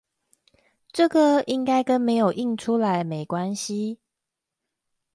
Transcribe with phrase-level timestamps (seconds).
[0.93, 3.99] 這個應該跟有沒有印出來沒關係